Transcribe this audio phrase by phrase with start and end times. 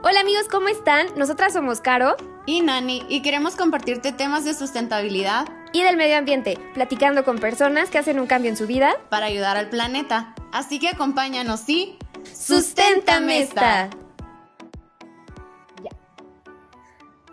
[0.00, 1.08] Hola amigos, ¿cómo están?
[1.16, 2.14] Nosotras somos Caro
[2.46, 7.90] y Nani y queremos compartirte temas de sustentabilidad y del medio ambiente, platicando con personas
[7.90, 10.36] que hacen un cambio en su vida para ayudar al planeta.
[10.52, 11.98] Así que acompáñanos y
[12.32, 13.90] ¡Susténtame esta!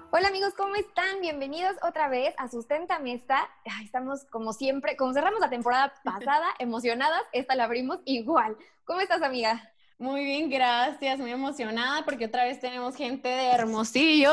[0.09, 1.21] Hola amigos, ¿cómo están?
[1.21, 3.47] Bienvenidos otra vez a Susténtame esta.
[3.83, 8.57] Estamos como siempre, como cerramos la temporada pasada, emocionadas, esta la abrimos igual.
[8.85, 9.71] ¿Cómo estás amiga?
[9.97, 11.19] Muy bien, gracias.
[11.19, 14.31] Muy emocionada porque otra vez tenemos gente de Hermosillo,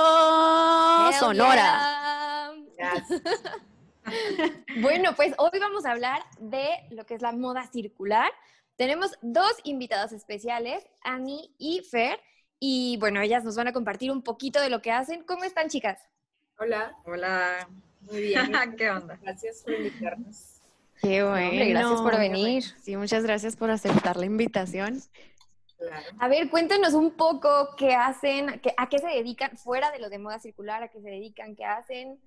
[1.19, 2.53] Sonora.
[4.81, 8.31] bueno, pues hoy vamos a hablar de lo que es la moda circular.
[8.77, 12.19] Tenemos dos invitadas especiales, Ani y Fer,
[12.59, 15.23] y bueno, ellas nos van a compartir un poquito de lo que hacen.
[15.25, 16.01] ¿Cómo están, chicas?
[16.59, 16.97] Hola.
[17.05, 17.69] Hola.
[18.01, 18.41] Muy bien.
[18.77, 19.19] ¿Qué onda?
[19.23, 20.61] Gracias por invitarnos.
[21.01, 21.71] Qué bueno.
[21.71, 22.65] gracias por venir.
[22.81, 25.03] Sí, muchas gracias por aceptar la invitación.
[26.19, 30.19] A ver, cuéntenos un poco qué hacen, a qué se dedican, fuera de lo de
[30.19, 32.21] moda circular, a qué se dedican, qué hacen.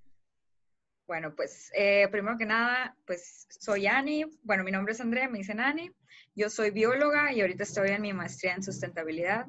[1.08, 4.26] Bueno, pues eh, primero que nada, pues soy Ani.
[4.42, 5.92] Bueno, mi nombre es Andrea, me dicen Ani.
[6.34, 9.46] Yo soy bióloga y ahorita estoy en mi maestría en sustentabilidad.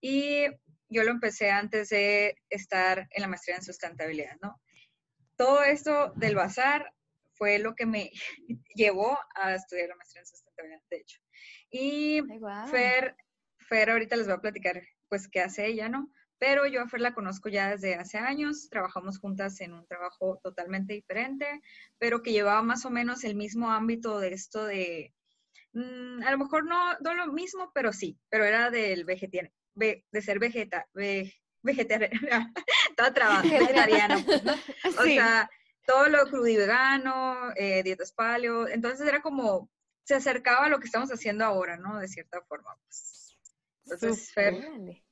[0.00, 0.46] Y
[0.88, 4.60] yo lo empecé antes de estar en la maestría en sustentabilidad, ¿no?
[5.36, 6.92] Todo esto del bazar
[7.34, 8.10] fue lo que me
[8.74, 11.20] llevó a estudiar la maestría en sustentabilidad, de hecho.
[11.70, 12.22] Y
[12.70, 13.14] Fer
[13.68, 16.10] Fer ahorita les voy a platicar pues qué hace ella, ¿no?
[16.38, 20.40] Pero yo a Fer la conozco ya desde hace años, trabajamos juntas en un trabajo
[20.42, 21.60] totalmente diferente,
[21.98, 25.12] pero que llevaba más o menos el mismo ámbito de esto de,
[25.72, 30.22] mm, a lo mejor no, no, lo mismo, pero sí, pero era del vegetariano, de
[30.22, 30.86] ser vegeta,
[31.62, 32.52] vegetariano,
[32.96, 34.42] toda trabada, vegetariano, pues,
[35.00, 35.50] O sea,
[35.86, 39.68] todo lo crudo y vegano, eh, dietas paleo, entonces era como,
[40.04, 41.98] se acercaba a lo que estamos haciendo ahora, ¿no?
[41.98, 43.27] De cierta forma, pues.
[43.90, 45.02] Entonces, Fer.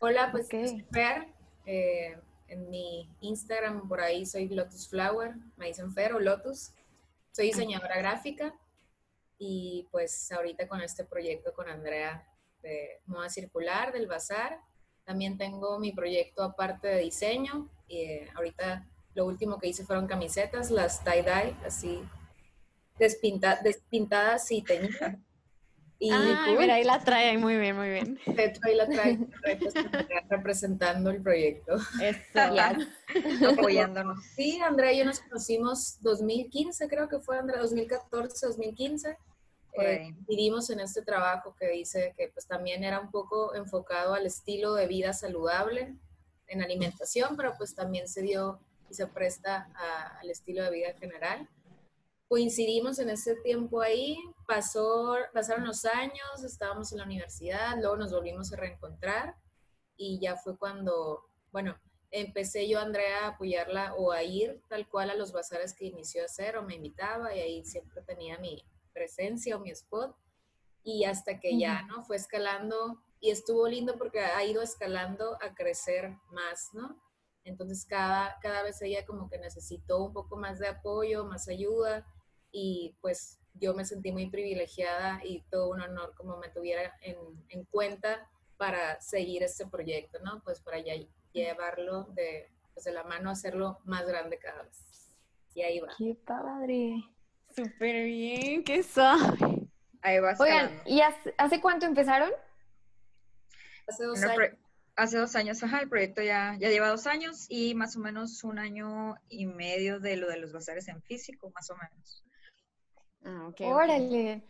[0.00, 1.26] Hola, pues Fer.
[1.64, 2.18] Eh,
[2.48, 6.72] en mi Instagram por ahí soy Lotus Flower, me dicen Fer o Lotus.
[7.30, 8.54] Soy diseñadora gráfica
[9.38, 12.28] y pues ahorita con este proyecto con Andrea
[12.62, 14.60] de moda circular del bazar.
[15.04, 20.06] También tengo mi proyecto aparte de diseño y eh, ahorita lo último que hice fueron
[20.06, 22.02] camisetas, las tie-dye, así
[22.98, 25.16] despintadas y teñidas.
[26.02, 28.18] Y ah, mira, ahí la trae, muy bien, muy bien.
[28.26, 29.20] De hecho, ahí la trae
[30.28, 31.76] representando el proyecto.
[32.02, 32.18] Eso,
[33.56, 34.18] apoyándonos.
[34.34, 39.16] Sí, Andrea y yo nos conocimos 2015, creo que fue, Andrea, 2014, 2015.
[39.74, 44.26] Eh, vivimos en este trabajo que dice que pues también era un poco enfocado al
[44.26, 45.94] estilo de vida saludable
[46.48, 48.58] en alimentación, pero pues también se dio
[48.90, 49.68] y se presta
[50.20, 51.48] al estilo de vida en general
[52.32, 54.16] coincidimos en ese tiempo ahí,
[54.46, 59.36] pasó, pasaron los años, estábamos en la universidad, luego nos volvimos a reencontrar
[59.98, 61.78] y ya fue cuando, bueno,
[62.10, 66.22] empecé yo, Andrea, a apoyarla o a ir tal cual a los bazares que inició
[66.22, 68.64] a hacer o me invitaba y ahí siempre tenía mi
[68.94, 70.16] presencia o mi spot
[70.82, 72.02] y hasta que ya, ¿no?
[72.02, 76.98] Fue escalando y estuvo lindo porque ha ido escalando a crecer más, ¿no?
[77.44, 82.06] Entonces cada, cada vez ella como que necesitó un poco más de apoyo, más ayuda
[82.52, 87.16] y pues yo me sentí muy privilegiada y todo un honor como me tuviera en,
[87.48, 90.40] en cuenta para seguir este proyecto, ¿no?
[90.44, 90.94] Pues para ya
[91.32, 95.10] llevarlo de, pues de la mano, hacerlo más grande cada vez.
[95.54, 95.88] Y ahí va.
[95.98, 97.04] ¡Qué padre!
[97.54, 99.68] Súper bien, qué sabe.
[100.00, 100.34] Ahí va.
[100.38, 102.30] Oigan, ¿y hace, cuánto empezaron?
[103.86, 104.50] Hace dos años.
[104.94, 108.44] Hace dos años, ajá, el proyecto ya, ya lleva dos años y más o menos
[108.44, 112.22] un año y medio de lo de los bazares en físico, más o menos.
[113.24, 113.60] Ah, ok.
[113.60, 114.42] Órale.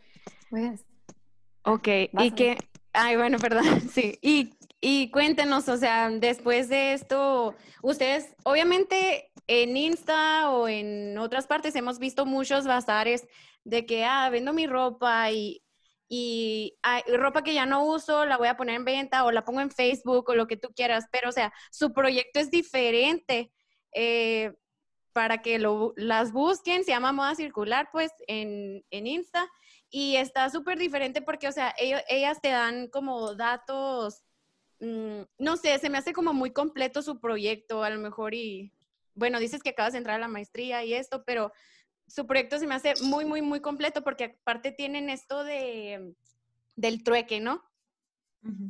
[1.64, 2.58] Ok, y que,
[2.92, 4.18] ay, bueno, perdón, sí.
[4.20, 11.46] Y, y cuéntenos, o sea, después de esto, ustedes, obviamente en Insta o en otras
[11.46, 13.26] partes hemos visto muchos bazares
[13.64, 15.62] de que, ah, vendo mi ropa y,
[16.08, 16.76] y
[17.16, 19.70] ropa que ya no uso, la voy a poner en venta o la pongo en
[19.70, 23.52] Facebook o lo que tú quieras, pero o sea, su proyecto es diferente.
[23.94, 24.52] Eh,
[25.12, 29.48] para que lo, las busquen, se llama Moda Circular, pues, en, en Insta,
[29.90, 34.24] y está súper diferente porque, o sea, ellas te dan como datos,
[34.80, 38.72] mm, no sé, se me hace como muy completo su proyecto, a lo mejor, y,
[39.14, 41.52] bueno, dices que acabas de entrar a la maestría y esto, pero
[42.06, 46.14] su proyecto se me hace muy, muy, muy completo porque aparte tienen esto de,
[46.76, 47.62] del trueque, ¿no?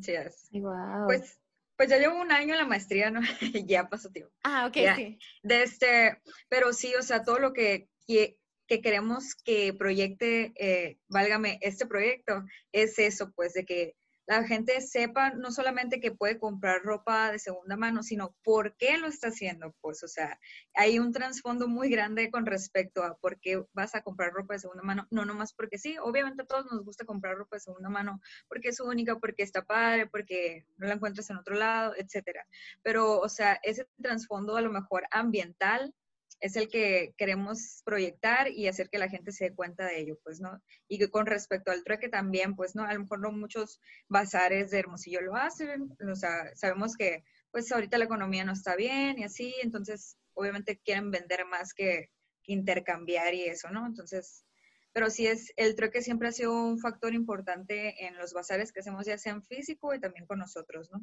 [0.02, 0.48] Sí, es.
[0.52, 1.06] Wow.
[1.06, 1.41] Pues
[1.82, 3.20] pues ya llevo un año en la maestría, ¿no?
[3.66, 4.32] ya pasó tiempo.
[4.44, 5.18] Ah, ok, sí.
[5.42, 6.16] De este,
[6.48, 8.36] pero sí, o sea, todo lo que, que,
[8.68, 13.96] queremos que proyecte, eh, válgame, este proyecto, es eso, pues, de que
[14.26, 18.98] la gente sepa no solamente que puede comprar ropa de segunda mano, sino por qué
[18.98, 20.38] lo está haciendo, pues, o sea,
[20.74, 24.60] hay un trasfondo muy grande con respecto a por qué vas a comprar ropa de
[24.60, 27.88] segunda mano, no nomás porque sí, obviamente a todos nos gusta comprar ropa de segunda
[27.88, 32.46] mano porque es única, porque está padre, porque no la encuentras en otro lado, etcétera.
[32.82, 35.94] Pero, o sea, ese trasfondo a lo mejor ambiental
[36.42, 40.18] es el que queremos proyectar y hacer que la gente se dé cuenta de ello,
[40.24, 40.60] pues, ¿no?
[40.88, 42.82] Y que con respecto al trueque también, pues, ¿no?
[42.82, 47.22] A lo mejor no muchos bazares de Hermosillo lo hacen, o sabemos que,
[47.52, 52.10] pues, ahorita la economía no está bien y así, entonces, obviamente quieren vender más que,
[52.44, 53.86] intercambiar y eso, ¿no?
[53.86, 54.44] Entonces,
[54.92, 58.80] pero sí es, el trueque siempre ha sido un factor importante en los bazares que
[58.80, 61.00] hacemos, ya sea en físico y también con nosotros, ¿no?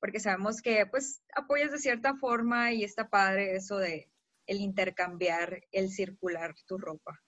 [0.00, 4.09] Porque sabemos que, pues, apoyas de cierta forma y está padre eso de,
[4.50, 7.22] el intercambiar, el circular tu ropa.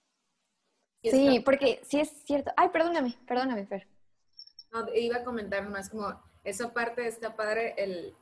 [1.01, 2.51] Sí, porque sí es cierto.
[2.57, 3.87] Ay, perdóname, perdóname, Fer.
[4.73, 8.13] No, iba a comentar más como esa parte está padre, el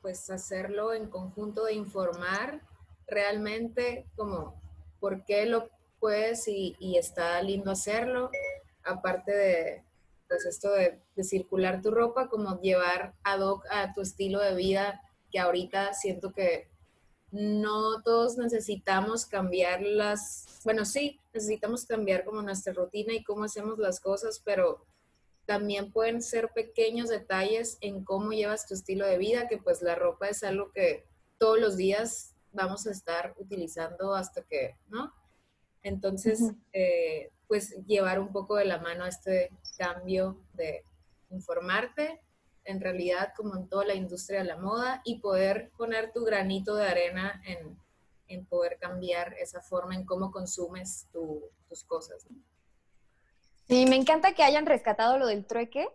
[0.00, 2.62] pues hacerlo en conjunto de informar
[3.08, 4.62] realmente como
[5.00, 8.30] por qué lo puedes y, y está lindo hacerlo.
[8.84, 9.82] Aparte de
[10.28, 14.54] pues esto de, de circular tu ropa, como llevar ad hoc a tu estilo de
[14.54, 15.00] vida,
[15.32, 16.68] que ahorita siento que
[17.30, 23.78] no todos necesitamos cambiar las, bueno, sí, necesitamos cambiar como nuestra rutina y cómo hacemos
[23.78, 24.86] las cosas, pero
[25.44, 29.94] también pueden ser pequeños detalles en cómo llevas tu estilo de vida, que pues la
[29.94, 31.06] ropa es algo que
[31.38, 35.12] todos los días vamos a estar utilizando hasta que, ¿no?
[35.82, 40.82] Entonces, eh, pues llevar un poco de la mano este cambio de
[41.30, 42.20] informarte
[42.66, 46.74] en realidad como en toda la industria de la moda y poder poner tu granito
[46.74, 47.78] de arena en,
[48.28, 52.26] en poder cambiar esa forma en cómo consumes tus cosas.
[53.68, 55.88] Sí, me encanta que hayan rescatado lo del trueque,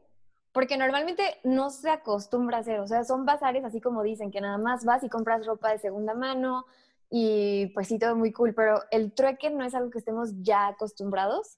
[0.51, 4.41] porque normalmente no se acostumbra a hacer, o sea, son bazares así como dicen, que
[4.41, 6.65] nada más vas y compras ropa de segunda mano
[7.09, 10.67] y pues sí, todo muy cool, pero el trueque no es algo que estemos ya
[10.67, 11.57] acostumbrados.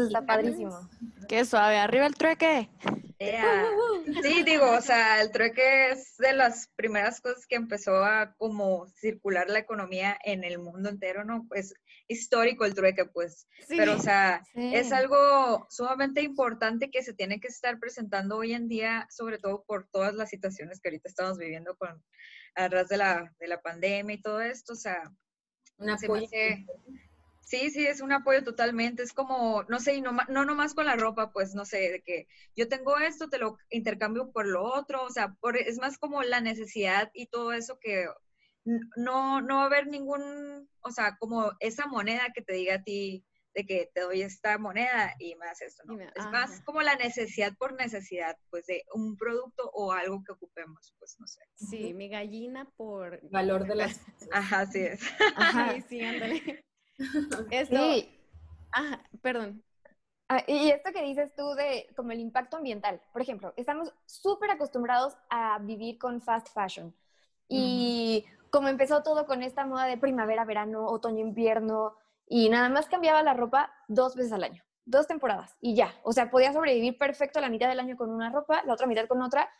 [0.00, 0.88] Está padrísimo.
[1.28, 2.68] Qué suave, arriba el trueque.
[4.22, 8.88] Sí, digo, o sea, el trueque es de las primeras cosas que empezó a como
[8.96, 11.46] circular la economía en el mundo entero, ¿no?
[11.48, 11.74] Pues
[12.08, 13.46] histórico el trueque, pues.
[13.68, 18.68] Pero, o sea, es algo sumamente importante que se tiene que estar presentando hoy en
[18.68, 22.02] día, sobre todo por todas las situaciones que ahorita estamos viviendo con
[22.54, 25.10] a ras de la, de la pandemia y todo esto, o sea,
[25.78, 25.96] una
[27.42, 29.02] Sí, sí, es un apoyo totalmente.
[29.02, 32.02] Es como, no sé, y no, no nomás con la ropa, pues no sé, de
[32.02, 35.98] que yo tengo esto, te lo intercambio por lo otro, o sea, por, es más
[35.98, 38.06] como la necesidad y todo eso que
[38.96, 42.82] no, no va a haber ningún, o sea, como esa moneda que te diga a
[42.82, 43.24] ti
[43.54, 46.00] de que te doy esta moneda y más esto, ¿no?
[46.00, 50.94] es más como la necesidad por necesidad, pues de un producto o algo que ocupemos,
[50.98, 51.42] pues no sé.
[51.54, 53.20] Sí, mi gallina por...
[53.30, 54.00] Valor de las...
[54.32, 55.02] Ajá, sí es.
[55.36, 55.74] Ajá.
[55.74, 56.64] Sí, sí, ándale.
[57.50, 58.18] Esto, sí.
[58.72, 59.62] Ah, perdón.
[60.28, 64.50] Ah, y esto que dices tú de como el impacto ambiental, por ejemplo, estamos súper
[64.50, 66.94] acostumbrados a vivir con fast fashion.
[67.48, 71.96] Y como empezó todo con esta moda de primavera, verano, otoño, invierno,
[72.26, 75.94] y nada más cambiaba la ropa dos veces al año, dos temporadas, y ya.
[76.02, 79.06] O sea, podía sobrevivir perfecto la mitad del año con una ropa, la otra mitad
[79.06, 79.50] con otra,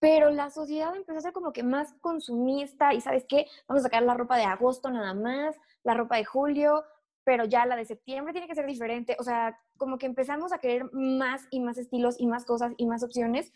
[0.00, 3.88] pero la sociedad empezó a ser como que más consumista y sabes qué, vamos a
[3.88, 6.84] sacar la ropa de agosto nada más, la ropa de julio,
[7.24, 9.16] pero ya la de septiembre tiene que ser diferente.
[9.18, 12.86] O sea, como que empezamos a querer más y más estilos y más cosas y
[12.86, 13.52] más opciones.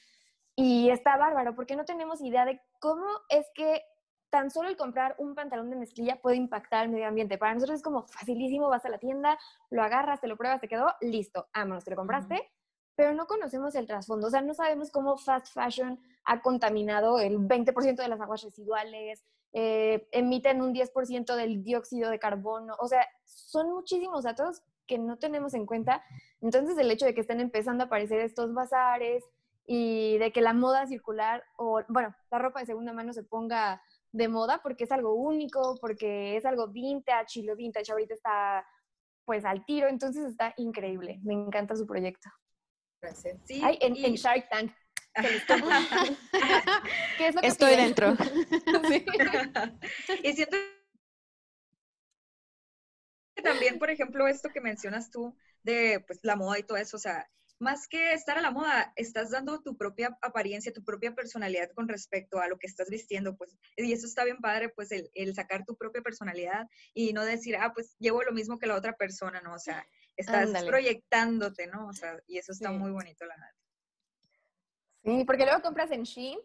[0.57, 3.83] Y está bárbaro porque no tenemos idea de cómo es que
[4.31, 7.38] tan solo el comprar un pantalón de mezclilla puede impactar al medio ambiente.
[7.38, 9.38] Para nosotros es como facilísimo, vas a la tienda,
[9.71, 12.50] lo agarras, te lo pruebas, te quedó, listo, vámonos, te lo compraste
[12.95, 17.39] pero no conocemos el trasfondo, o sea, no sabemos cómo fast fashion ha contaminado el
[17.39, 23.07] 20% de las aguas residuales, eh, emiten un 10% del dióxido de carbono, o sea,
[23.25, 26.03] son muchísimos datos que no tenemos en cuenta.
[26.41, 29.25] Entonces, el hecho de que estén empezando a aparecer estos bazares
[29.67, 33.83] y de que la moda circular o, bueno, la ropa de segunda mano se ponga
[34.11, 38.67] de moda porque es algo único, porque es algo vintage y lo vintage ahorita está
[39.25, 41.21] pues al tiro, entonces está increíble.
[41.23, 42.29] Me encanta su proyecto.
[43.02, 43.38] Gracias.
[43.44, 44.73] Sí, en, Shark Tank.
[47.18, 48.16] ¿Qué es lo que Estoy dentro.
[50.23, 50.56] Y siento
[53.35, 56.97] que también, por ejemplo, esto que mencionas tú de pues, la moda y todo eso,
[56.97, 57.28] o sea,
[57.62, 61.88] más que estar a la moda, estás dando tu propia apariencia, tu propia personalidad con
[61.88, 65.35] respecto a lo que estás vistiendo, pues, y eso está bien padre, pues, el, el
[65.35, 68.97] sacar tu propia personalidad y no decir, ah, pues, llevo lo mismo que la otra
[68.97, 69.54] persona, ¿no?
[69.54, 71.87] O sea, estás proyectándote, ¿no?
[71.87, 73.54] O sea, y eso está muy bonito, la verdad.
[75.04, 76.38] Sí, porque luego compras en Shein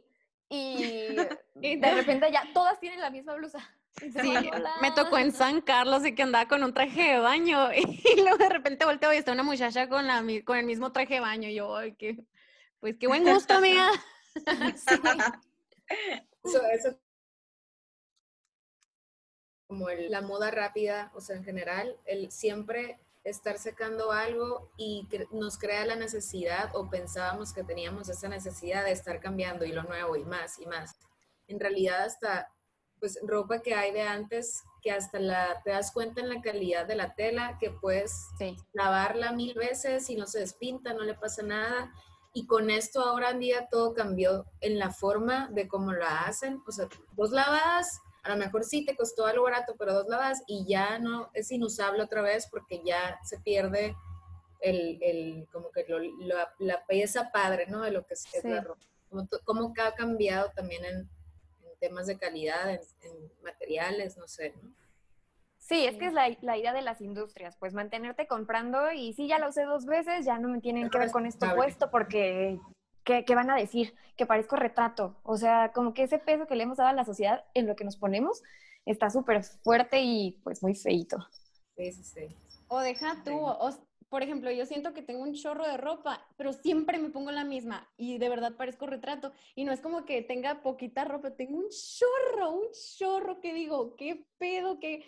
[0.50, 1.16] y
[1.56, 3.60] de repente ya todas tienen la misma blusa.
[4.00, 4.34] Sí,
[4.82, 8.38] me tocó en San Carlos y que andaba con un traje de baño y luego
[8.38, 11.50] de repente volteo y está una muchacha con, la, con el mismo traje de baño
[11.50, 12.18] y yo, ay, qué,
[12.80, 13.90] pues qué buen gusto, amiga.
[16.44, 17.00] Eso, eso
[19.68, 25.58] como la moda rápida, o sea, en general, el siempre estar secando algo y nos
[25.58, 30.16] crea la necesidad o pensábamos que teníamos esa necesidad de estar cambiando y lo nuevo
[30.16, 30.96] y más y más.
[31.48, 32.50] En realidad hasta
[33.00, 36.86] pues ropa que hay de antes que hasta la te das cuenta en la calidad
[36.86, 38.28] de la tela que puedes
[38.74, 41.92] lavarla mil veces y no se despinta, no le pasa nada.
[42.34, 46.62] Y con esto ahora en día todo cambió en la forma de cómo la hacen.
[46.68, 50.44] O sea, dos lavadas a lo mejor sí te costó algo barato, pero dos lavas
[50.48, 53.96] y ya no es inusable otra vez porque ya se pierde
[54.60, 55.86] el, el como que
[56.20, 57.82] la, la, pieza padre, ¿no?
[57.82, 58.82] De lo que es, la ropa.
[59.46, 61.10] Como, ha cambiado también en,
[61.80, 62.82] temas de calidad, en,
[63.44, 64.74] materiales, no sé, ¿no?
[65.58, 69.28] Sí, es que es la, la, idea de las industrias, pues mantenerte comprando y sí,
[69.28, 72.58] ya la usé dos veces, ya no me tienen que ver con esto puesto porque
[73.26, 73.96] ¿qué, van a decir?
[74.16, 75.16] Que parezco retrato.
[75.24, 77.76] O sea, como que ese peso que le hemos dado a la sociedad en lo
[77.76, 78.44] que nos ponemos
[78.86, 81.18] está súper fuerte y pues muy feito.
[81.76, 82.38] Sí, sí, sí.
[82.68, 83.38] O deja tú,
[84.10, 87.44] por ejemplo, yo siento que tengo un chorro de ropa, pero siempre me pongo la
[87.44, 89.34] misma y de verdad parezco retrato.
[89.56, 93.96] Y no es como que tenga poquita ropa, tengo un chorro, un chorro que digo,
[93.98, 95.06] qué pedo, que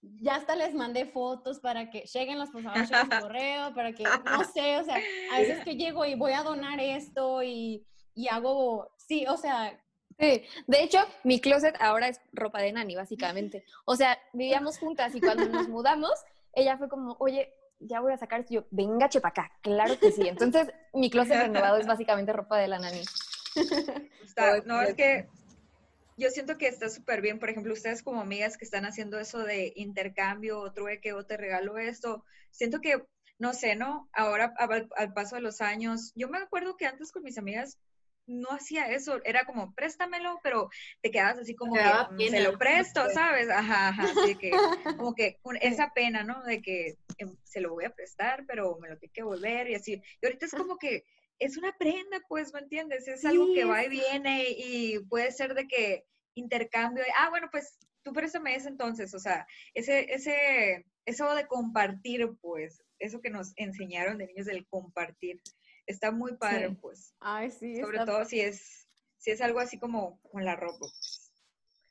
[0.00, 4.44] ya hasta les mandé fotos para que lleguen los pasajeros al correo, para que, no
[4.44, 4.96] sé, o sea,
[5.32, 9.78] a veces que llego y voy a donar esto y, y hago, sí, o sea...
[10.18, 13.64] Sí, de hecho, mi closet ahora es ropa de nani, básicamente.
[13.84, 16.10] O sea, vivíamos juntas y cuando nos mudamos,
[16.52, 18.54] ella fue como, oye, ya voy a sacar esto.
[18.54, 20.26] yo, venga, chepa acá, claro que sí.
[20.26, 23.02] Entonces, mi closet renovado es básicamente ropa de la nani.
[24.64, 25.28] no, es que
[26.16, 29.38] yo siento que está súper bien, por ejemplo, ustedes como amigas que están haciendo eso
[29.44, 33.04] de intercambio o trueque o te regalo esto, siento que,
[33.38, 34.08] no sé, ¿no?
[34.12, 37.78] Ahora al, paso de los años, yo me acuerdo que antes con mis amigas
[38.26, 40.68] no hacía eso, era como préstamelo, pero
[41.00, 43.48] te quedabas así como que mm, se lo presto, ¿sabes?
[43.48, 44.50] Ajá, ajá, así que
[44.98, 46.42] como que esa pena, ¿no?
[46.42, 46.98] De que
[47.44, 50.02] se lo voy a prestar, pero me lo tiene que volver y así.
[50.20, 51.04] Y ahorita es como que
[51.38, 53.06] es una prenda, pues, ¿me entiendes?
[53.08, 57.78] Es algo que va y viene y puede ser de que intercambio, ah, bueno, pues
[58.02, 63.52] tú préstame ese entonces, o sea, ese, ese, eso de compartir, pues, eso que nos
[63.56, 65.40] enseñaron de niños del compartir,
[65.86, 67.14] está muy padre, pues.
[67.20, 67.80] Ay, sí.
[67.80, 71.32] Sobre todo si es, si es algo así como con la ropa, pues.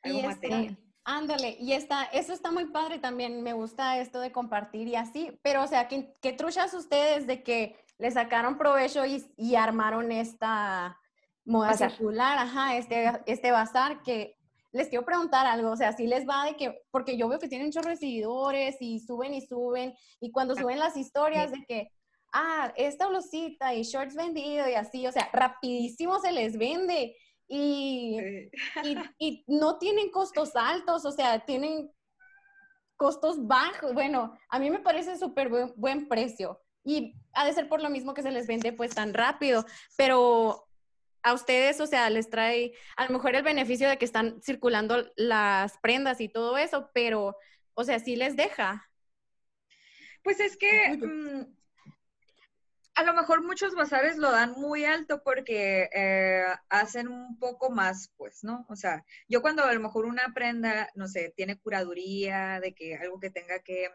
[0.03, 0.77] Algo material.
[1.09, 5.39] Ándale, y está, eso está muy padre también, me gusta esto de compartir y así,
[5.41, 10.99] pero o sea, ¿qué, qué truchas ustedes de que le sacaron provecho y, armaron esta
[11.45, 14.35] moda circular, ajá, este, este bazar que
[14.73, 17.47] les quiero preguntar algo, o sea, si les va de que, porque yo veo que
[17.47, 21.89] tienen de seguidores y suben y suben, y cuando suben las historias de que,
[22.33, 27.15] ah, esta blusita y shorts vendido y así, o sea, rapidísimo se les vende
[27.47, 28.49] y,
[28.83, 31.91] y, y no tienen costos altos, o sea, tienen
[32.95, 33.93] costos bajos.
[33.93, 38.13] Bueno, a mí me parece súper buen precio y ha de ser por lo mismo
[38.13, 39.65] que se les vende pues tan rápido,
[39.97, 40.67] pero
[41.21, 45.11] a ustedes, o sea, les trae a lo mejor el beneficio de que están circulando
[45.17, 47.35] las prendas y todo eso, pero,
[47.73, 48.89] o sea, sí les deja.
[50.23, 50.97] Pues es que
[52.97, 58.11] a lo mejor muchos bazares lo dan muy alto porque eh, hacen un poco más,
[58.17, 58.65] pues, ¿no?
[58.69, 62.95] O sea, yo cuando a lo mejor una prenda, no sé, tiene curaduría, de que
[62.95, 63.89] algo que tenga que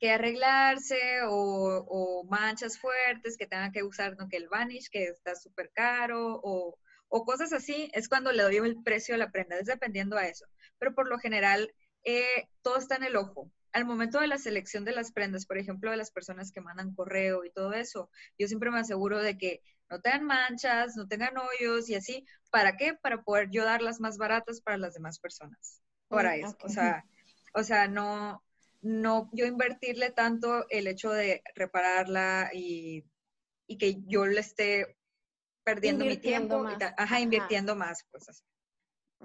[0.00, 4.28] que arreglarse o, manchas fuertes que tengan que usar, ¿no?
[4.28, 6.78] Que el vanish, que está súper caro o,
[7.24, 10.46] cosas así, es cuando le doy el precio a la prenda, es dependiendo a eso.
[10.78, 11.72] Pero por lo general,
[12.04, 13.50] eh, todo está en el ojo.
[13.72, 16.94] Al momento de la selección de las prendas, por ejemplo, de las personas que mandan
[16.94, 21.34] correo y todo eso, yo siempre me aseguro de que no tengan manchas, no tengan
[21.38, 22.26] hoyos y así.
[22.50, 22.94] ¿Para qué?
[22.94, 25.80] Para poder yo dar las más baratas para las demás personas.
[26.08, 26.56] Para mm, eso.
[26.62, 27.04] O sea,
[27.54, 28.42] o sea, no,
[28.80, 33.04] no yo invertirle tanto el hecho de repararla y,
[33.78, 34.96] que yo le esté
[35.62, 36.64] perdiendo mi tiempo,
[36.96, 38.42] ajá, invirtiendo más, pues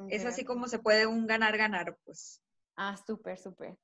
[0.10, 2.42] Es así como se puede un ganar-ganar, pues.
[2.76, 3.78] Ah, súper, súper.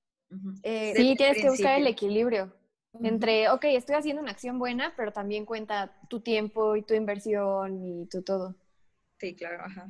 [0.63, 2.53] Eh, sí, tienes que buscar el equilibrio
[3.01, 7.83] entre, ok, estoy haciendo una acción buena, pero también cuenta tu tiempo y tu inversión
[7.83, 8.55] y tu todo.
[9.19, 9.87] Sí, claro, ajá.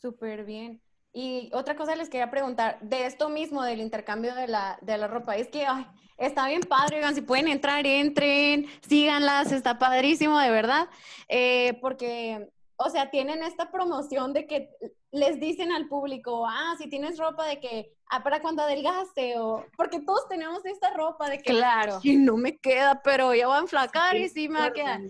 [0.00, 0.80] Súper bien.
[1.12, 5.08] Y otra cosa les quería preguntar, de esto mismo, del intercambio de la, de la
[5.08, 10.38] ropa, es que ay, está bien padre, oigan, si pueden entrar, entren, síganlas, está padrísimo,
[10.38, 10.88] de verdad,
[11.28, 14.70] eh, porque, o sea, tienen esta promoción de que
[15.10, 19.64] les dicen al público, ah, si tienes ropa de que, ah, para cuando adelgace, o,
[19.76, 23.56] porque todos tenemos esta ropa de que, claro, y no me queda, pero ya voy
[23.56, 25.00] a enflacar y sí me va a quedar.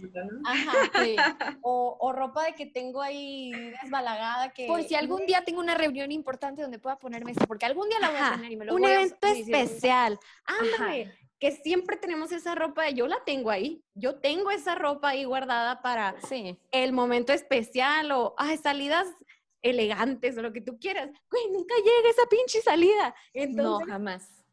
[0.44, 1.16] Ajá, sí.
[1.62, 3.50] O, o, ropa de que tengo ahí
[3.82, 4.66] desbalagada que...
[4.66, 7.98] Por si algún día tengo una reunión importante donde pueda ponerme esto, porque algún día
[8.00, 10.18] la voy a tener y me lo Un voy evento especial.
[10.44, 15.24] Ándale que siempre tenemos esa ropa, yo la tengo ahí, yo tengo esa ropa ahí
[15.24, 16.58] guardada para sí.
[16.72, 19.06] el momento especial o ay, salidas
[19.62, 21.10] elegantes o lo que tú quieras.
[21.30, 23.14] Güey, nunca llega esa pinche salida.
[23.32, 24.44] Entonces, no, jamás.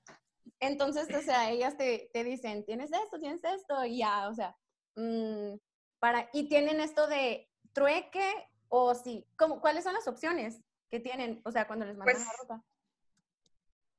[0.59, 4.55] Entonces, o sea, ellas te, te, dicen, tienes esto, tienes esto, y ya, o sea,
[4.95, 5.55] mmm,
[5.99, 11.41] para, y tienen esto de trueque o sí, ¿cómo, ¿cuáles son las opciones que tienen,
[11.43, 12.65] o sea, cuando les mandan pues, la ropa?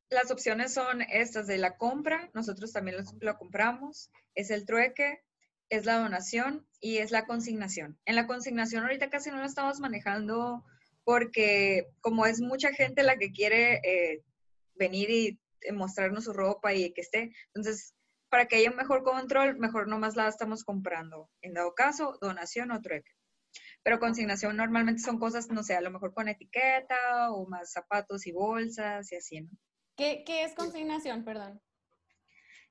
[0.09, 5.23] Las opciones son estas de la compra, nosotros también lo compramos, es el trueque,
[5.69, 7.99] es la donación y es la consignación.
[8.05, 10.65] En la consignación ahorita casi no la estamos manejando
[11.07, 14.25] porque como es mucha gente la que quiere eh,
[14.75, 15.39] venir y
[15.73, 17.95] mostrarnos su ropa y que esté, entonces
[18.29, 21.31] para que haya un mejor control, mejor nomás la estamos comprando.
[21.43, 23.13] En dado caso, donación o trueque.
[23.85, 28.27] Pero consignación normalmente son cosas, no sé, a lo mejor con etiqueta o más zapatos
[28.27, 29.51] y bolsas y así, ¿no?
[29.97, 31.63] ¿Qué, qué es consignación, perdón?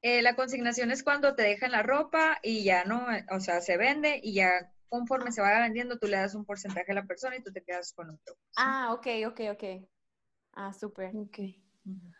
[0.01, 3.77] Eh, la consignación es cuando te dejan la ropa y ya no, o sea, se
[3.77, 7.35] vende y ya conforme se vaya vendiendo, tú le das un porcentaje a la persona
[7.35, 8.35] y tú te quedas con otro.
[8.55, 9.63] Ah, ok, ok, ok.
[10.53, 11.15] Ah, súper.
[11.15, 11.39] Ok.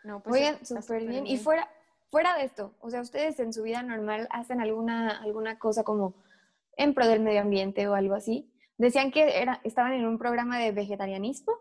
[0.04, 1.24] No, pues Oigan, súper bien.
[1.24, 1.26] bien.
[1.26, 1.68] Y fuera,
[2.10, 6.22] fuera de esto, o sea, ¿ustedes en su vida normal hacen alguna, alguna cosa como
[6.76, 8.52] en pro del medio ambiente o algo así?
[8.78, 11.54] Decían que era, estaban en un programa de vegetarianismo.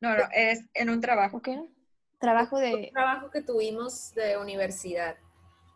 [0.00, 1.42] No, no, es en un trabajo.
[1.42, 1.62] ¿Qué?
[2.18, 2.74] Trabajo de...
[2.74, 5.16] Un trabajo que tuvimos de universidad.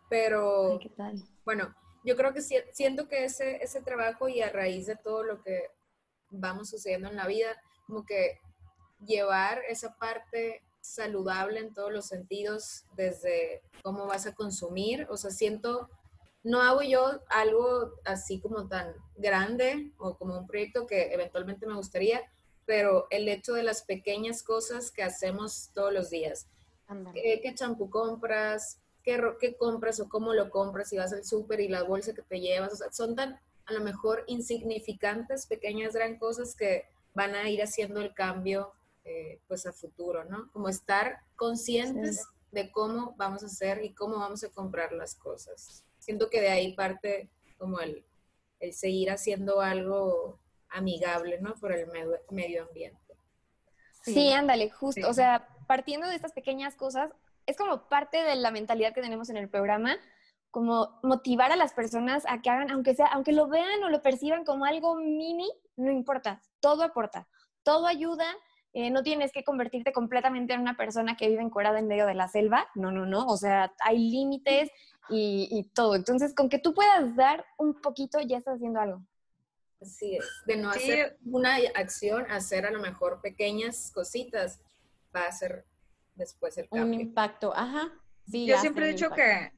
[0.08, 1.23] Pero, Ay, ¿qué tal?
[1.44, 1.75] bueno,
[2.07, 5.71] yo creo que siento que ese, ese trabajo y a raíz de todo lo que
[6.31, 8.39] vamos sucediendo en la vida, como que
[9.05, 15.33] llevar esa parte saludable en todos los sentidos, desde cómo vas a consumir, o sea,
[15.33, 15.90] siento,
[16.45, 21.75] no hago yo algo así como tan grande o como un proyecto que eventualmente me
[21.75, 22.23] gustaría,
[22.66, 26.47] pero el hecho de las pequeñas cosas que hacemos todos los días.
[27.12, 28.81] ¿Qué, qué champú compras?
[29.07, 30.90] Qué, ¿Qué, compras o cómo lo compras?
[30.90, 32.75] Si vas al súper y la bolsa que te llevas.
[32.75, 37.62] O sea, son tan a lo mejor insignificantes, pequeñas, gran cosas que van a ir
[37.62, 38.73] haciendo el cambio
[39.05, 40.51] eh, pues a futuro, ¿no?
[40.53, 42.25] Como estar conscientes sí.
[42.53, 45.85] de cómo vamos a hacer y cómo vamos a comprar las cosas.
[45.99, 48.05] Siento que de ahí parte como el,
[48.61, 50.38] el seguir haciendo algo
[50.69, 51.55] amigable, ¿no?
[51.55, 53.16] Por el medio, medio ambiente.
[54.03, 55.01] Sí, sí ándale, justo.
[55.01, 55.07] Sí.
[55.09, 57.11] O sea, partiendo de estas pequeñas cosas,
[57.46, 59.96] es como parte de la mentalidad que tenemos en el programa,
[60.50, 64.02] como motivar a las personas a que hagan, aunque sea, aunque lo vean o lo
[64.02, 67.28] perciban como algo mini, no importa, todo aporta,
[67.62, 68.26] todo ayuda.
[68.72, 72.14] Eh, no tienes que convertirte completamente en una persona que vive encuerada en medio de
[72.14, 72.66] la selva.
[72.74, 73.26] No, no, no.
[73.26, 74.70] O sea, hay límites
[75.09, 75.94] y, y todo.
[75.94, 79.02] Entonces, con que tú puedas dar un poquito, ya estás haciendo algo.
[79.80, 80.78] Así es, de no sí.
[80.78, 84.61] hacer una acción, hacer a lo mejor pequeñas cositas,
[85.14, 85.66] va a ser
[86.16, 86.96] después el cambio.
[86.96, 87.92] Un impacto, ajá.
[88.29, 89.52] Sí, Yo siempre he dicho que,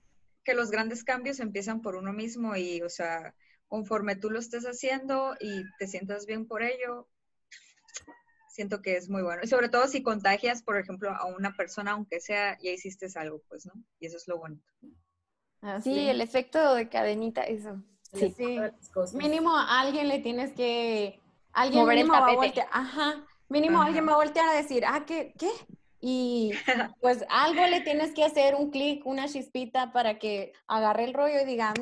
[0.44, 3.34] que los grandes cambios empiezan por uno mismo y, o sea,
[3.66, 7.08] conforme tú lo estés haciendo y te sientas bien por ello,
[8.48, 9.42] siento que es muy bueno.
[9.42, 13.40] Y sobre todo si contagias, por ejemplo, a una persona, aunque sea, ya hiciste algo,
[13.48, 13.72] pues, ¿no?
[14.00, 14.66] Y eso es lo bonito.
[15.60, 17.82] Así, sí, el efecto de cadenita, eso.
[18.12, 18.58] Sí, sí.
[19.14, 21.20] Mínimo a alguien le tienes que...
[21.52, 23.86] Alguien Mover mínimo el va a voltear, ajá, mínimo ajá.
[23.86, 25.34] alguien va a voltear a decir, ah, ¿qué?
[25.38, 25.50] ¿Qué?
[26.00, 26.52] Y
[27.00, 31.40] pues algo le tienes que hacer, un clic, una chispita para que agarre el rollo
[31.40, 31.74] y diga,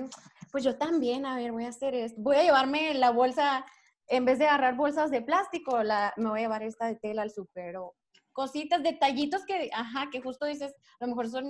[0.50, 2.20] pues yo también, a ver, voy a hacer esto.
[2.20, 3.64] Voy a llevarme la bolsa,
[4.09, 7.22] en vez de agarrar bolsas de plástico, la, me voy a llevar esta de tela
[7.22, 7.94] al súper o
[8.33, 11.46] cositas, detallitos que, ajá, que justo dices, a lo mejor son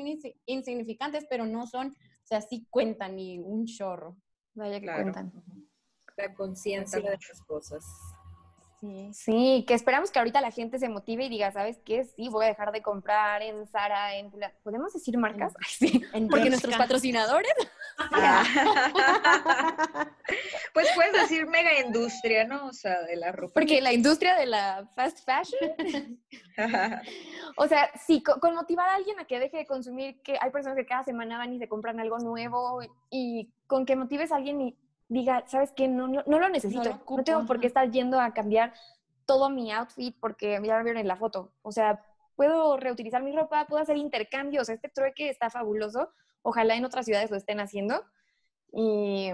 [0.46, 4.16] insignificantes, pero no son, o sea, sí cuentan ni un chorro.
[4.54, 5.02] Vaya que claro.
[5.02, 5.32] cuentan.
[6.16, 7.84] La conciencia de las cosas.
[8.80, 9.10] Sí.
[9.12, 12.04] sí, que esperamos que ahorita la gente se motive y diga, ¿sabes qué?
[12.04, 14.30] Sí, voy a dejar de comprar en Zara, en...
[14.62, 15.54] ¿Podemos decir marcas?
[15.58, 17.54] Ay, sí, en porque nuestros patrocinadores.
[20.74, 22.66] pues puedes decir mega industria, ¿no?
[22.66, 23.54] O sea, de la ropa.
[23.54, 26.20] Porque la industria de la fast fashion.
[27.56, 30.50] o sea, sí, con, con, motivar a alguien a que deje de consumir, que hay
[30.50, 34.36] personas que cada semana van y se compran algo nuevo y con que motives a
[34.36, 34.76] alguien y
[35.08, 35.88] diga, ¿sabes qué?
[35.88, 36.82] No, no, no lo necesito.
[36.82, 38.72] No, lo ocupo, no tengo por qué estar yendo a cambiar
[39.24, 41.52] todo mi outfit porque ya lo vieron en la foto.
[41.62, 42.04] O sea,
[42.36, 44.68] puedo reutilizar mi ropa, puedo hacer intercambios.
[44.68, 46.10] Este trueque está fabuloso.
[46.42, 48.04] Ojalá en otras ciudades lo estén haciendo.
[48.72, 49.30] Y,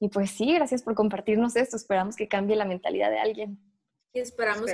[0.00, 1.76] y pues sí, gracias por compartirnos esto.
[1.76, 3.58] Esperamos que cambie la mentalidad de alguien.
[4.12, 4.70] Y esperamos,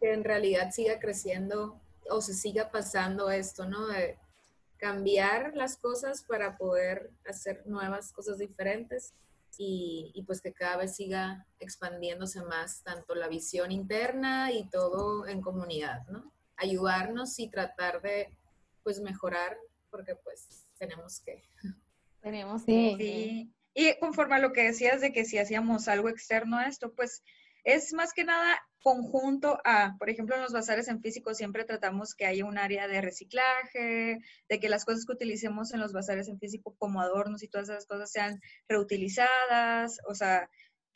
[0.00, 3.86] Que, en realidad siga creciendo o se siga pasando esto, ¿no?
[3.88, 4.18] De
[4.76, 9.14] cambiar las cosas para poder hacer nuevas cosas diferentes
[9.56, 15.26] y, y, pues que cada vez siga expandiéndose más tanto la visión interna y todo
[15.26, 16.32] en comunidad, ¿no?
[16.56, 18.36] Ayudarnos y tratar de
[18.82, 19.56] pues mejorar
[19.90, 21.42] porque pues tenemos que.
[22.20, 22.96] Tenemos que.
[22.98, 23.52] Sí.
[23.74, 27.22] Y conforme a lo que decías de que si hacíamos algo externo a esto, pues
[27.64, 32.14] es más que nada conjunto a, por ejemplo, en los bazares en físico siempre tratamos
[32.14, 34.18] que haya un área de reciclaje,
[34.48, 37.68] de que las cosas que utilicemos en los bazares en físico como adornos y todas
[37.68, 40.48] esas cosas sean reutilizadas, o sea,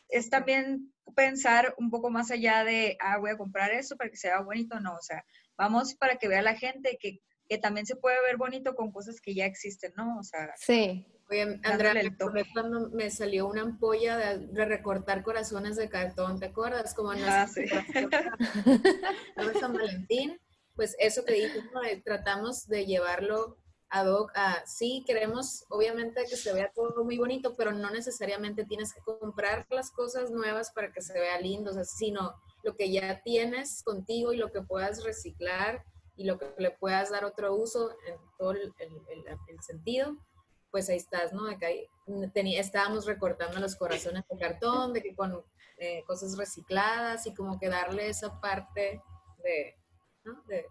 [0.08, 4.16] es también pensar un poco más allá de, ah, voy a comprar eso para que
[4.16, 5.24] sea bonito, no, o sea,
[5.56, 9.20] vamos para que vea la gente que, que también se puede ver bonito con cosas
[9.20, 10.18] que ya existen, ¿no?
[10.18, 11.06] O sea, sí.
[11.30, 16.94] Oye, Andrea, me cuando me salió una ampolla de, recortar corazones de cartón, ¿te acuerdas?
[16.94, 17.64] Como en ah, sí.
[19.60, 20.38] San Valentín,
[20.74, 21.62] pues eso que dije,
[22.04, 23.56] tratamos de llevarlo
[23.88, 28.64] ad hoc a, sí, queremos obviamente que se vea todo muy bonito, pero no necesariamente
[28.64, 33.22] tienes que comprar las cosas nuevas para que se vea lindo, sino lo que ya
[33.22, 35.84] tienes contigo y lo que puedas reciclar
[36.16, 40.16] y lo que le puedas dar otro uso en todo el, el sentido
[40.72, 41.44] pues ahí estás, ¿no?
[41.44, 41.88] De que
[42.58, 45.44] estábamos recortando los corazones de cartón, de que con
[45.76, 49.00] eh, cosas recicladas y como que darle esa parte
[49.44, 49.76] de,
[50.24, 50.42] ¿no?
[50.48, 50.66] De,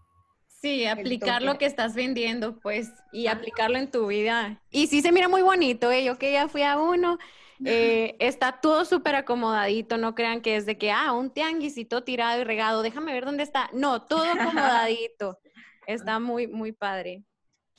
[0.62, 4.62] Sí, aplicar lo que estás vendiendo, pues, y aplicarlo en tu vida.
[4.70, 6.04] Y sí se mira muy bonito, ¿eh?
[6.04, 7.18] Yo que ya fui a uno,
[7.66, 12.42] eh, está todo súper acomodadito, no crean que es de que, ah, un tianguisito tirado
[12.42, 13.72] y regado, déjame ver dónde está.
[13.74, 14.24] No, todo
[14.86, 15.40] acomodadito.
[15.88, 17.24] está muy, muy padre.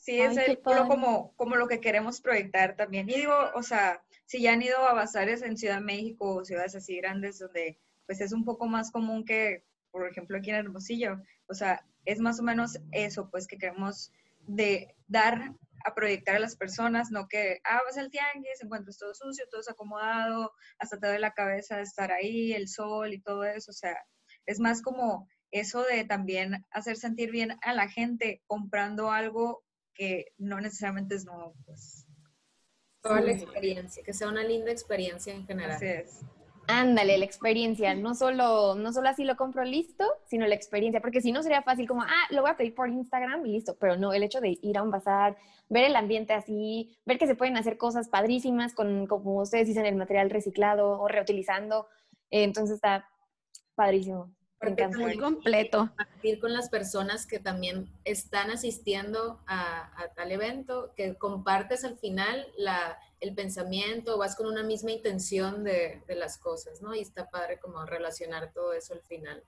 [0.02, 3.08] Sí, es el, como, como lo que queremos proyectar también.
[3.08, 6.44] Y digo, o sea, si ya han ido a bazares en Ciudad de México o
[6.44, 10.56] ciudades así grandes donde pues es un poco más común que, por ejemplo, aquí en
[10.56, 14.10] Hermosillo, o sea, es más o menos eso, pues que queremos
[14.40, 19.14] de dar a proyectar a las personas, no que, ah, vas al tianguis, encuentras todo
[19.14, 23.44] sucio, todo desacomodado, hasta te duele la cabeza de estar ahí, el sol y todo
[23.44, 23.96] eso, o sea,
[24.46, 29.62] es más como eso de también hacer sentir bien a la gente comprando algo
[30.02, 32.08] que no necesariamente es nuevo, pues.
[33.02, 35.76] Toda la experiencia, que sea una linda experiencia en general.
[35.76, 36.20] Así es.
[36.66, 41.20] Ándale, la experiencia, no solo, no solo así lo compro listo, sino la experiencia, porque
[41.20, 43.96] si no sería fácil como, ah, lo voy a pedir por Instagram y listo, pero
[43.96, 45.36] no, el hecho de ir a un bazar,
[45.68, 49.86] ver el ambiente así, ver que se pueden hacer cosas padrísimas con, como ustedes dicen,
[49.86, 51.86] el material reciclado o reutilizando,
[52.30, 53.08] eh, entonces está
[53.76, 54.32] padrísimo
[54.96, 55.90] muy completo.
[56.22, 62.46] Ir con las personas que también están asistiendo a, tal evento, que compartes al final
[62.56, 66.94] la, el pensamiento, vas con una misma intención de, de, las cosas, ¿no?
[66.94, 69.42] Y está padre como relacionar todo eso al final.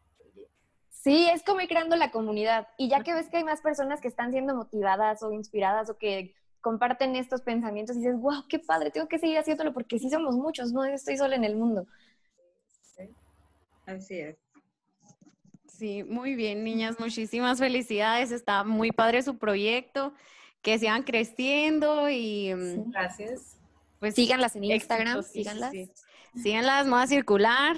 [0.90, 2.68] Sí, es como ir creando la comunidad.
[2.78, 5.98] Y ya que ves que hay más personas que están siendo motivadas o inspiradas o
[5.98, 10.08] que comparten estos pensamientos y dices, wow, qué padre, tengo que seguir haciéndolo porque sí
[10.08, 11.86] somos muchos, no estoy sola en el mundo.
[13.86, 14.43] Así es.
[15.78, 18.30] Sí, muy bien, niñas, muchísimas felicidades.
[18.30, 20.14] Está muy padre su proyecto,
[20.62, 22.54] que sigan creciendo y...
[22.54, 23.58] Mm, Gracias.
[23.98, 25.72] Pues síganlas en Instagram, síganlas.
[26.40, 27.76] Síganlas, Moda Circular.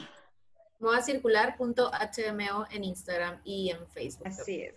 [0.78, 4.26] Modacircular.hmo en Instagram y en Facebook.
[4.26, 4.74] Así es.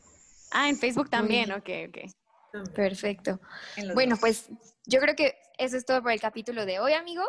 [0.51, 1.97] Ah, en Facebook también, ok, ok.
[2.73, 3.39] Perfecto.
[3.93, 4.49] Bueno, pues
[4.86, 7.27] yo creo que eso es todo por el capítulo de hoy, amigos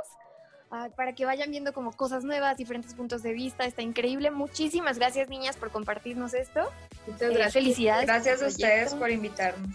[0.96, 3.64] para que vayan viendo como cosas nuevas, diferentes puntos de vista.
[3.64, 4.30] Está increíble.
[4.30, 6.60] Muchísimas gracias, niñas, por compartirnos esto.
[7.06, 7.52] Muchas eh, gracias.
[7.52, 8.06] felicidades.
[8.06, 9.70] Gracias a ustedes por invitarnos.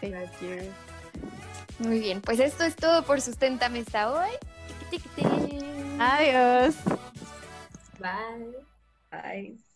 [0.00, 0.70] Gracias.
[1.78, 4.30] Muy bien, pues esto es todo por Susténtame hasta hoy.
[5.98, 6.74] Adiós.
[7.98, 8.56] Bye.
[9.10, 9.71] Bye.